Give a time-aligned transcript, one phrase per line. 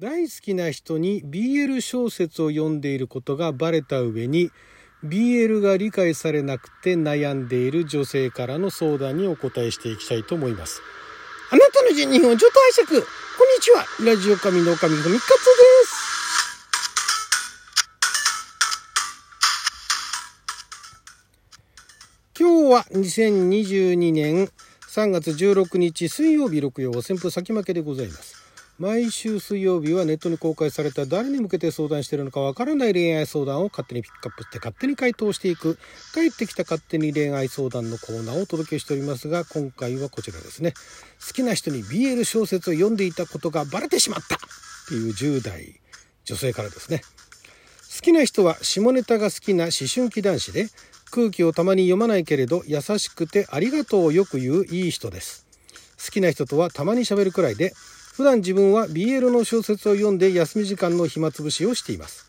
[0.00, 4.52] 大好きな人に BL 小説を読んでいることがバレた上に
[5.04, 10.80] BL が理解されなくて悩んでいる女性からの相談にお答えしていきたいと思います。
[11.50, 13.00] あなたの人日本ちょっと拝借。
[13.00, 13.84] こんにちは。
[14.04, 15.36] ラジオ神の神ふみかつで
[15.86, 15.98] す。
[22.38, 24.48] 今日は2022年
[24.88, 28.27] 3月16日水曜日6曜旋風先負けでございます。
[28.78, 35.80] 毎週水曜日はネットに公開された誰に向けて相談しているのかわからない恋愛相談を勝手にピックアップして勝手に回答していく
[36.14, 40.74] 帰ってきた勝手に恋愛相談のコーナーをお届けしておりますが今回はこちらですね。
[41.26, 44.38] 好きな人に BL 小説を読んでいたことがバレてしまったっ
[44.88, 45.80] ていう10代
[46.24, 47.02] 女性からですね。
[47.96, 50.68] 好きな人は下ネタが好きな思春期男子で
[51.10, 55.48] 空気をたまに読まないけれど優しくてありがとうをよく言ういい人です。
[55.98, 57.74] 好きな人とはたまに喋るくらいで
[58.18, 62.28] 普段自分は BL の小説を読んで休み時間の暇つぶしをしています。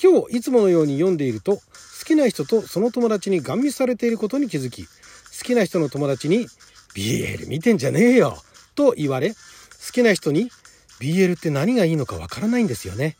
[0.00, 1.62] 今日いつものように読んでいると好
[2.06, 4.90] きな人とその友達にガン見されていることに気づき好
[5.42, 6.46] きな人の友達に
[6.94, 8.36] BL 見てんじゃねえよ
[8.76, 9.36] と言われ好
[9.92, 10.48] きな人に
[11.00, 13.16] BL って何がいいのかわからないんですよね。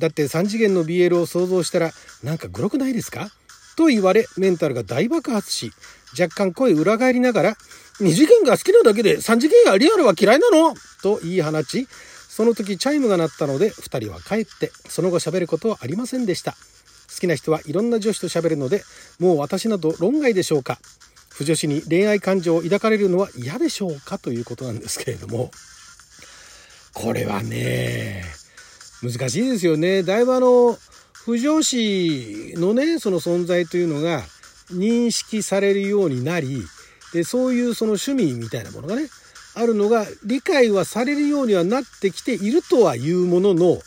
[0.00, 1.92] だって3次元の BL を想像したら
[2.24, 3.28] なんかグロくないですか？
[3.76, 5.70] と言われメンタルが大爆発し
[6.20, 7.56] 若干声裏返りながら
[8.00, 10.74] 2次元が好きなだけで3次元やリアルは嫌いなの？
[11.02, 11.86] と言い放ち
[12.28, 16.52] その時チャイムが鳴ったので2人は帰ってその後喋ることはありませんでした。
[16.52, 18.82] 好きな人はいろんな女子と喋るので
[19.20, 20.78] もう私など論外でしょうか？
[21.30, 24.18] 不女子に恋愛感情を抱かれるのは嫌でしょうか？
[24.18, 25.50] ということなんですけれども。
[26.92, 28.24] これはね
[29.02, 30.02] 難しいですよね。
[30.02, 30.76] だいぶあの
[31.12, 34.22] 不女子のねその存在というのが
[34.72, 36.62] 認識されるようになり
[37.14, 39.08] でそういうその趣味みたいなものがね
[39.54, 43.78] あるのが理解はされるようにはなってきているとはいうものの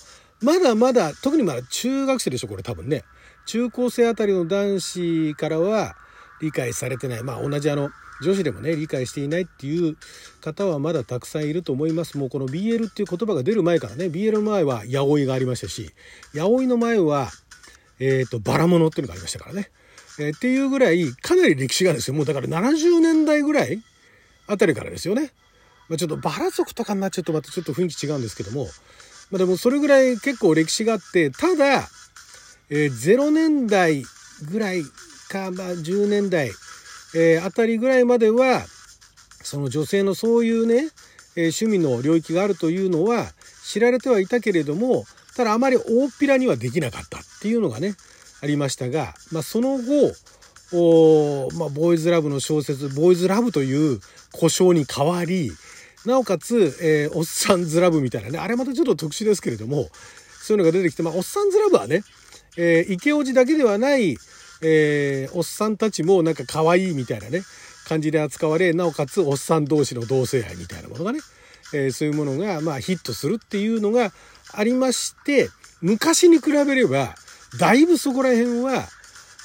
[0.42, 3.04] まだまだ特にまだ中学生でしょこれ多分ね。
[3.46, 5.96] 中高生あたりの男子からは
[6.42, 7.24] 理解されてない。
[7.24, 7.90] まあ同じあの
[8.22, 9.98] 女子でもね理解していないっていう
[10.42, 12.18] 方はまだたくさんいると思います。
[12.18, 15.92] もうこの BL っていう言葉が出る前からね BL の前は八百がありましたし
[16.34, 17.30] 八百の前は
[18.00, 19.72] えっ、ー、とバラモノっていうのがありましたからね。
[20.20, 23.82] えー、っていうぐらいかなり歴史があるんですよもうだから70年代ぐらい
[24.48, 25.32] あたりからですよね。
[25.90, 28.66] まあ、ちょっとバラ族とかになっちゃうとまたちょっと雰囲気違うんですけども、
[29.32, 31.88] まあ、でもそれぐらい結構歴史があってただ、
[32.70, 34.04] えー、0年代
[34.52, 34.84] ぐらい
[35.30, 36.52] か、まあ、10年代、
[37.16, 38.66] えー、あたりぐらいまでは
[39.44, 40.90] その女性のそういうね、
[41.36, 43.28] えー、趣味の領域があるというのは
[43.64, 47.96] 知られてはいたけれどもただあまり大っぴらにはできなかったっていうのがね
[48.42, 50.14] ありましたが、まあ、その後
[50.74, 54.00] お、まあ、ボーイズラブの小説「ボーイズラブ」という
[54.34, 55.52] 故障に変わり
[56.06, 59.90] なおかつ、えー、おっさんずラブみたいなねあれまたちょっと特殊ですけれども
[60.42, 62.04] そういうのが出てきて、まあ、おっさんずラブはね、
[62.58, 64.18] えー、池オジだけではない、
[64.62, 67.44] えー、おっさんたちもなんか可愛いみたいなね
[67.86, 71.20] 感じで扱われなおかつおっさん同士の同性愛みたいなものがね、
[71.74, 74.12] えー、そういうものが、まあ、ヒットするっていうのが
[74.54, 75.50] ありまして
[75.82, 77.16] 昔に比べれば
[77.60, 78.88] だいぶそこら辺は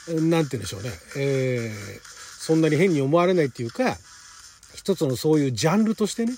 [0.09, 3.97] 何て言うんでしょうね、えー、そんなに変に思われないっていうか
[4.75, 6.33] 一つのそういうジャンルとしてね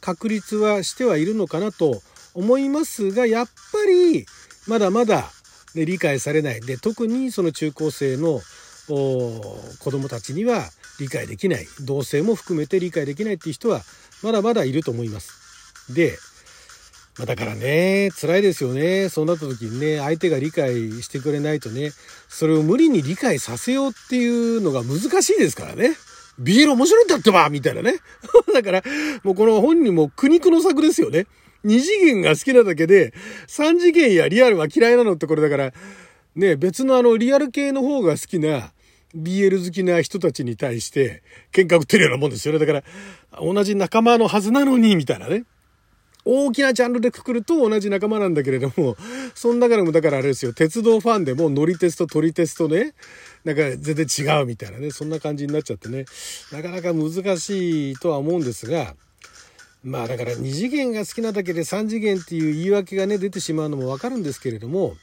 [0.00, 2.02] 確立はしてはいるのかなと
[2.34, 3.52] 思いますがやっぱ
[3.86, 4.26] り
[4.66, 5.30] まだまだ、
[5.74, 6.60] ね、理解されない。
[6.60, 8.40] で特にその中高生の
[8.86, 11.66] 子供たちには理解できない。
[11.80, 13.82] 同性も含めて理解できないっていう人は
[14.22, 15.92] まだまだいると思います。
[15.94, 16.16] で
[17.20, 19.10] まあ、だからね、辛いですよね。
[19.10, 21.90] そうなった時にね、相手が理解してくれないとね、
[22.30, 25.96] それを無理に理解させようっていうのが難しいですからね。
[26.40, 27.96] BL 面白いんだってばみたいなね。
[28.54, 28.82] だから、
[29.22, 31.26] もうこの本人も苦肉の策ですよね。
[31.62, 33.12] 二次元が好きなだけで、
[33.46, 35.74] 三次元やリアルは嫌いなのってこれだから、
[36.36, 38.72] ね、別のあのリアル系の方が好きな
[39.14, 42.60] BL 好きな人たちに対して喧嘩売ってるようなもんですよね。
[42.60, 42.82] だから、
[43.42, 45.44] 同じ仲間のはずなのに、みたいなね。
[46.32, 48.96] 大きなジャンルでくくると同じ仲間なんだけれども、
[49.34, 52.94] その中でもだからあれですよ、鉄道ファンでも乗り鉄と撮り鉄とね、
[53.44, 56.04] なんか全然違うみたいなね、そんな感じになっちゃってね、
[56.52, 58.94] なかなか難しいとは思うんですが、
[59.82, 64.94] まあだから2次元が好きなだけで3次元っていう言い訳がね、出てしまうのもわかるんですけれども、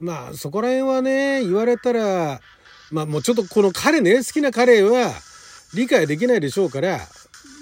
[0.00, 2.40] まあそこら辺はね、言われたら、
[2.90, 5.12] まあもうちょっとこの彼ね、好きな彼は
[5.74, 7.00] 理解できないでしょうから、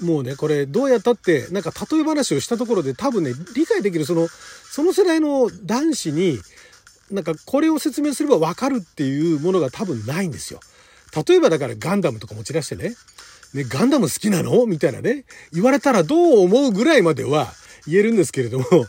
[0.02, 6.38] もうね、これどうやったって、なんか例え話をしたところで多分ね、理解できるその、その世代の男子に、
[7.11, 10.61] なんかこれを説明すればわかるっていうものが多分ないんですよ。
[11.26, 12.94] 例えばだからガンダムとか持ち出してね、
[13.55, 14.64] ね、ガンダム好きなの？
[14.67, 17.52] みたいなね、言われたらどう思うぐらいまでは
[17.87, 18.87] 言えるんですけれども、ガン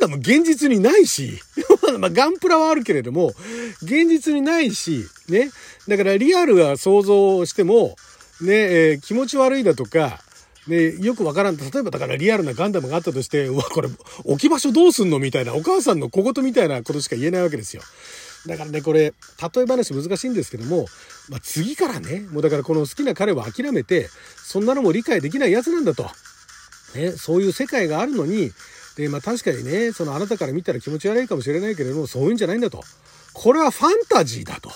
[0.00, 1.38] ダム現実にないし、
[1.98, 3.34] まあ、ガンプラはあるけれども、
[3.82, 5.50] 現実にないし、ね。
[5.86, 7.96] だからリアルは想像しても、
[8.42, 10.20] ね、えー、気持ち悪いだとか、
[10.66, 11.56] ね、よくわからん。
[11.56, 13.88] 例えばだからリアルなガンダムがあったとして、うわ、これ
[14.24, 17.82] 置き場所どうすんのみたいな、お母さんの小言みたいなことしか言えないわけですよ。
[18.46, 19.12] だからね、これ、例
[19.62, 20.86] え話難しいんですけども、
[21.28, 26.04] まあ、次からね、もうだからこの好きな彼は諦めて、そんなのも理解できないやつなんだと。
[26.94, 28.52] ね、そういう世界があるのに、
[28.96, 32.82] で、まあ確かにね、そのあなたから見たら気持ち悪いかもしれないけれども、そういうんじゃないんだと。
[33.32, 34.70] これはファンタジーだと。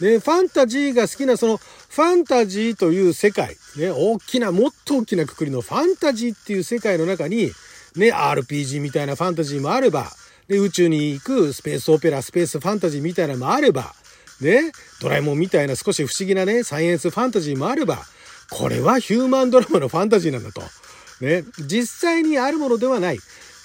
[0.00, 7.50] ね、ファンタジーが好きなそのファンタジーという世界、ね、大きな、もっと大きなくくりのファンタジーっていう世界の中に、
[7.96, 10.10] ね、RPG みたいなファンタジーもあれば、
[10.46, 13.94] で、宇宙に行くスペースオペラ、スペースファンタジーみたいなのもあれば、
[14.40, 17.98] ね、ドラえもんみたいな少し不思議なね、サイエンスファンタジーもあれば、
[18.50, 20.62] これはヒューマンドラマのファンタジーなんだと。
[21.20, 23.18] ね、実際にあるものではない。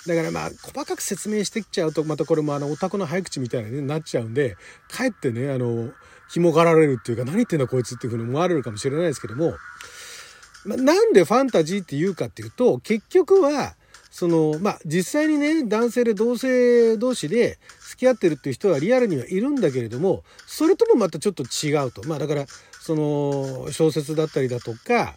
[0.07, 4.57] だからまあ、細かく説明してきちゃうと、またこれもあの、オタクの早口みたいになっちゃうんで、
[4.89, 5.91] かえってね、あの、
[6.29, 9.55] 紐がられるっていうか、何言ってんだこいつっていうふうに思われるかもしれないですけども、
[10.65, 13.75] まあ、なんでファンタジーって言うかっていうと、結局は、
[14.11, 17.57] その、まあ、実際にね、男性で同性同士で
[17.89, 22.07] 付き合ってるっていう人はリアルにはいるんだけれども、それともまたちょっと違うと。
[22.07, 22.45] まあ、だから、
[22.79, 25.15] その、小説だったりだとか、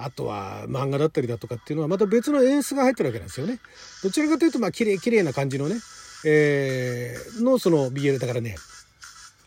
[0.00, 3.58] あとは漫画だったりだとかっていうのはまた別の演出が入ってるわけなんですよね。
[4.04, 5.74] どちらかというとまあ綺麗綺麗な感じのね、
[6.24, 8.54] えー、のその BL だからね、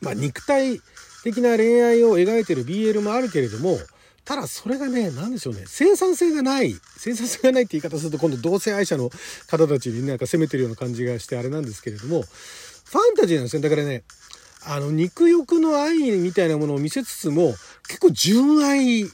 [0.01, 0.81] まあ肉体
[1.23, 3.77] 的な恋愛を描いてる BL もあるけれども、
[4.25, 9.09] ただそれがね、何でしょうね、生産性がない、生産性がないって言い方すると今度同性愛者の
[9.47, 13.61] 方たちになんか責めてるような感じがしてあれなんですけれども、ファンタジーなんですよ。
[13.61, 14.03] だからね、
[14.65, 17.55] あの肉欲の愛みたいなものを見せつつも、
[17.87, 19.05] 結構純愛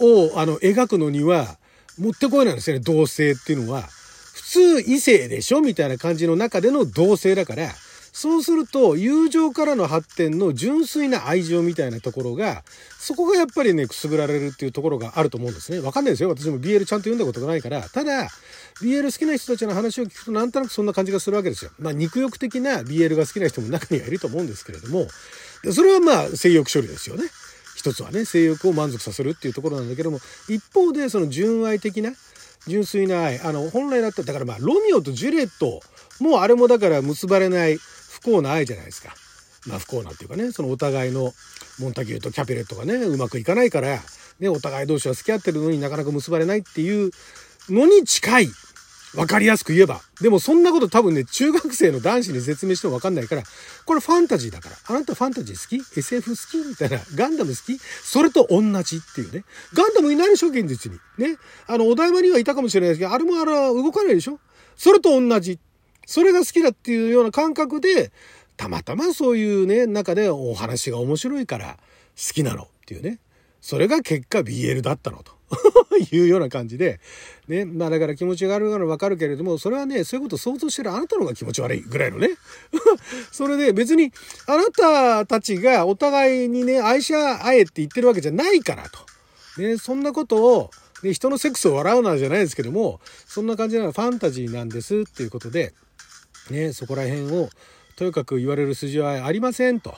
[0.00, 1.58] をあの描くのには
[1.98, 3.88] もってこいなんですよね同性っていうのは。
[4.32, 7.70] 普通異性でしょみたいな感じの中での同性だから
[8.12, 12.64] そうすると友情からの発展の純粋な愛情みたいなところが
[12.98, 15.78] そこがやっぱりねくすぐられるっていうところがあると思うんですね。
[15.78, 18.28] わかんないですよ私も BL ちゃんと読んだことがないからただ
[18.82, 21.70] BL 好きな人たちの話を聞くとなんとなくそんな感じがするわけですよ。
[21.78, 25.06] まあ肉欲的な BL が好きな人も中にはいると思うんですけれども
[25.72, 27.24] それはまあ性欲処理ですよね。
[27.80, 30.18] 一つはね性欲を満足させるっていうところなんだけども
[30.48, 32.12] 一方でその純愛的な
[32.66, 35.80] 純粋な愛あの本来だったらだからまあロミオとジュレット
[36.22, 39.14] もうあれもだから結ばれない不幸な愛じゃないですか。
[39.66, 41.32] まあ不幸なんていうかねそのお互いの
[41.78, 43.98] モンタギューとキャペレットがねうまくいかないから、
[44.38, 47.10] ね、お互い同士は付き合ってるのになかなか結ばれないっていう
[47.70, 48.48] のに近い
[49.14, 50.00] わかりやすく言えば。
[50.20, 53.42] でもそんなこと多分ね、中学生の男子に説明してもわかんないから、
[53.84, 54.76] これファンタジーだから。
[54.86, 56.68] あなたファンタジー好き ?SF 好き？
[56.68, 57.00] みたいな。
[57.14, 57.78] ガンダム好き？
[57.78, 59.44] それと同じっていうね。
[59.74, 60.98] ガンダムいないでしょ現実に？
[61.18, 61.36] ね。
[61.66, 64.38] あの、お台場にはいたかもしれないですけど、あれもあれは動かないでしょ？
[64.76, 65.58] それと同じ。
[66.06, 68.12] それが好きだっていうような感覚で、
[68.56, 71.78] たまたまそういうね、中でお話が面白いから
[72.16, 73.18] 好きなのっていうね。
[73.60, 75.40] それが結果 BL だったのと。
[76.12, 77.00] いうような感じで、
[77.48, 82.30] ね、まあだから気持ちがあるからわかるけれども、それはね、そういうことを想像してるあなたの方が気持ち悪いぐらいのね。
[83.32, 84.12] それで別に
[84.46, 89.00] あなたたちがお互いにね、愛し合えって言ってるわけじゃないからと。
[89.60, 90.70] ね、そんなことを、
[91.02, 95.74] ね、人のセックスを笑うなじゃないですけども、そんな感じなのファンタジーなんですっていうことで、
[96.50, 97.50] ね、そこら辺を
[97.96, 99.94] とにかく言われる筋合いありませんと。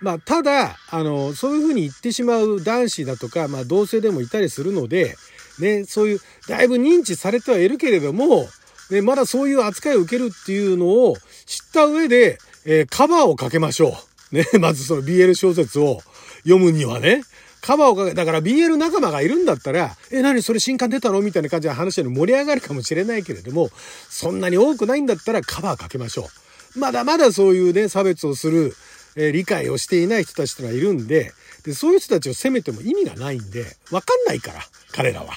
[0.00, 5.16] まあ、ただ、あの、そういうふうに言ってしまう男子だとか、まあ、同性でもいたりするので、
[5.58, 8.46] ね、そういう、だいぶ認知されてはいるけれども、
[8.90, 13.96] ね、まだそういう扱いを受けるっていうのを知った上で、えー、カバーをかけましょ
[14.32, 14.34] う。
[14.34, 16.00] ね、 まずその BL 小説を
[16.42, 17.24] 読むにはね。
[17.60, 21.20] カバーをかけ、だから BL 仲間がいるんだったら、え、何それ新刊出たの？
[21.20, 23.70] みたいな感じで話に盛り上がるかもしれないけれども、
[24.08, 26.28] そんなに多くないんだったらカバーかけましょ
[26.76, 26.78] う。
[26.78, 28.74] まだまだそういうね、差別をする、
[29.18, 31.32] え理解をしていない人たちというのはいるんで
[31.64, 34.60] でそういう人たちを責めても意味がないんでわかんないから
[34.92, 35.34] 彼らは。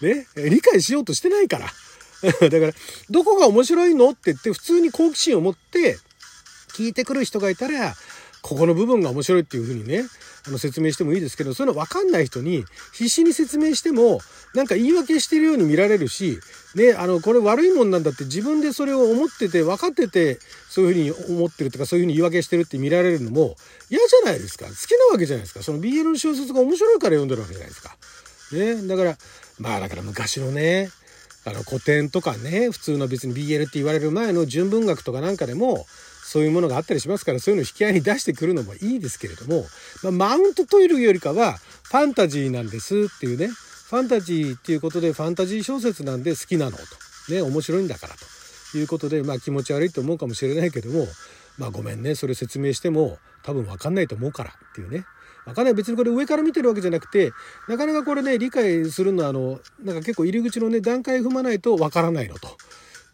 [0.00, 1.66] ね理解しようとしてないから。
[2.48, 2.72] だから
[3.10, 5.98] どこが面白いのって言って普通に好奇心を持って
[6.74, 7.94] 聞いてくる人がいたら
[8.44, 10.02] ここの部分が面白いっていうふうにね
[10.46, 14.20] あの説明してもいいですけどそういうの分かんない人に必死に説明しても
[14.54, 16.38] なんか言い訳してるように見られるし
[16.74, 23.54] ね、あの、これ悪いもんなんだって自分でそれを思ってて、分かってて、そういうふうに思ってるとか、そういうふうに言い訳してるって見られるのも
[23.90, 24.66] 嫌じゃないですか。
[24.66, 25.62] 好きなわけじゃないですか。
[25.62, 27.96] その BL の小説が面白いから読んでるわけじゃないですか。
[28.52, 29.16] ね、だから、
[29.58, 30.90] まあだから昔のね、
[31.44, 35.86] あの古典とかね、普通の別に BL って言われる前の純文学とかなんかでも、
[36.34, 39.66] そういうものがあったりしますから、そういうのを引き合いに出してくるのもいいですけれども、
[40.02, 46.82] まあ、マウントというよりかは、ファンタジーなんですっていうね、ファンタジーっていうことでファンタジー小説なんで好きなのと。
[47.32, 48.14] ね、面白いんだから
[48.72, 51.06] ということで、まあ気持ち悪いと思うかもしれないけども、
[51.56, 55.04] まあごめんね、それ説明しても多分わかんないと思うからっていうね。
[55.46, 57.30] わかんない別にこれ上から見てるわけじゃなくて
[57.68, 62.48] なかなかこれね理解するのはあのなんか結構入り口のね段階踏まないとわからないのと。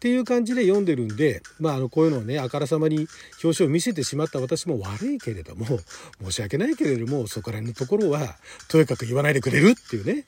[0.01, 3.07] っていう感じで読んでるんで、まあ、あのこういうのをねあからさまに
[3.45, 5.67] 表紙を見せてしまった私も悪いけれども
[6.25, 8.37] 申し訳ないけれどもそこら辺のところは
[8.69, 10.25] とにかく言わないでくれるっていうね。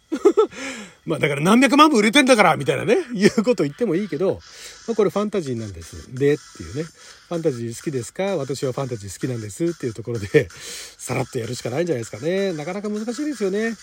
[1.07, 4.41] まあだから何百万部売れてんだからみたいなね いうこと言ってもいいけど、
[4.87, 6.15] まあ、これファンタジーなんです。
[6.15, 6.83] でっていうね。
[6.83, 8.37] ファンタジー好きですか？
[8.37, 10.49] 私はファンタジー好きなんですっていうところで
[10.99, 12.53] さらっとやるしかないんじゃないですかね。
[12.53, 13.75] なかなか難しいですよね。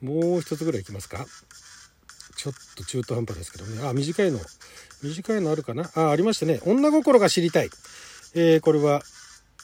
[0.00, 1.26] もう一つぐらいいきますか。
[2.40, 4.38] ちょっと中途半端ですけどねあ短いの
[5.02, 5.90] 短いのあるかな？
[5.94, 6.60] あ、ありましたね。
[6.64, 7.70] 女心が知りたい。
[8.34, 9.02] えー、これは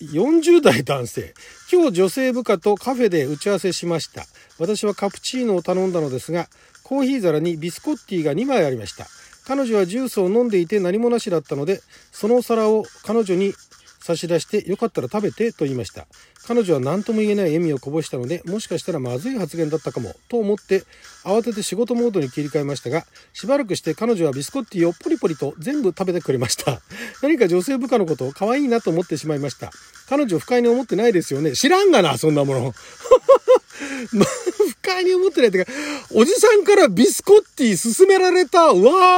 [0.00, 1.34] 40代男性。
[1.72, 4.24] 今日女性部下とカフェで打ち合わせしました。
[4.58, 6.48] 私はカプチーノを頼んだのですが、
[6.82, 9.06] コーヒー皿にビスコッティが2枚ありました。
[9.46, 11.80] 彼女はジュースを飲んでいて何もなしだったので、
[12.12, 13.52] そのお皿を彼女に
[14.06, 16.06] 差し出してよかったら食べてと言いました。
[16.46, 20.84] 彼女は何とも言えない笑みをこぼしたので、もしかしたらまずい発言だったかもと思って
[21.24, 26.80] 慌てて仕事モードに切り替えましたが、しばらくして彼女はビスコッティをポリポリと全部食べてくれました。
[27.20, 29.72] 何か女性部下のことを可愛いなと思ってしまいました。
[30.08, 31.52] 彼女不快に思ってないですよね。
[31.52, 32.74] 知らんがな、そんなもの。
[34.86, 35.70] 快に思ってないってか、
[36.14, 38.72] おじさんからビスコッティ勧められた、わ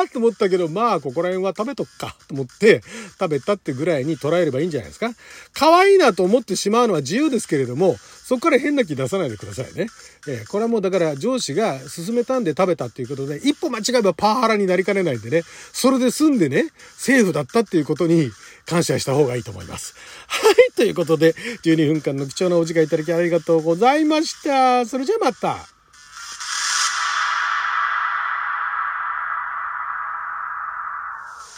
[0.08, 2.82] ーと思ったけど、まあ、ここら辺は食べとくか、と思って
[3.20, 5.10] 食べたってぐらいに捉えればいいんじゃないですか。
[5.52, 7.96] 可愛いなと思ってしまうのは自由ですけれども、
[8.28, 9.86] そこから変な気出さないでくださいね。
[10.26, 18.30] えー、これはもうだから上司が勧めたんで食べたっていうことで、一歩間違えばパワハラになりかねないんでね、それで済んでね、セーフだったっていうことに
[18.66, 19.94] 感謝した方がいいと思います。
[20.28, 24.84] はい、ということで、12分間の貴重なお時間いただきありがとうございました。
[24.84, 25.57] それじゃあまた。